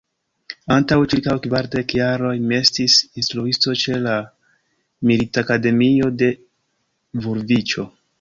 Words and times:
Antaŭ 0.75 0.95
ĉirkaŭ 1.09 1.33
kvardek 1.41 1.93
jaroj 1.97 2.31
mi 2.51 2.57
estis 2.59 2.95
instruisto 3.23 3.73
ĉe 3.83 3.99
la 4.07 4.15
militakademio 5.11 6.09
de 6.23 6.31
Vulviĉo. 7.27 7.87